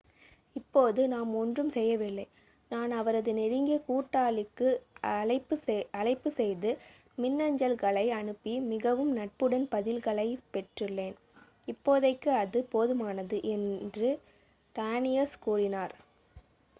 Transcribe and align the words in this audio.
"""இப்போது 0.55 1.07
நாம் 1.07 1.35
ஒன்றும் 1.35 1.69
செய்யவில்லை. 1.69 2.23
நான் 2.71 2.91
அவரது 2.91 3.33
நெருங்கிய 3.33 3.77
கூட்டாளிக்கு 3.79 4.69
அழைப்பு 5.93 6.31
செய்து 6.31 6.71
மின்னஞ்சல்களை 7.17 8.05
அனுப்பி 8.11 8.59
மிகவும் 8.65 9.13
நட்புடன் 9.13 9.67
பதில்களைப் 9.71 10.43
பெற்றுள்ளேன். 10.53 11.15
இப்போதைக்கு 11.67 12.29
அது 12.39 12.67
போதுமானது." 12.73 13.39
என்று 13.47 14.11
டானியஸ் 14.75 15.39
கூறினார். 15.39 15.95